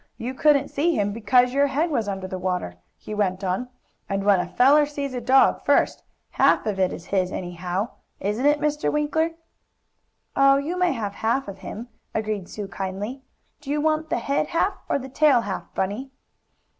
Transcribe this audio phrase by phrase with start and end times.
[0.17, 3.69] You couldn't see him 'cause your head was under the water," he went on,
[4.09, 8.47] "and when a feller sees a dog first, half of it is his, anyhow; isn't
[8.47, 8.91] it, Mr.
[8.91, 9.33] Winkler?"
[10.35, 13.21] "Oh, you may have half of him," agreed Sue kindly.
[13.59, 16.09] "Do you want the head half, or the tail hall, Bunny?"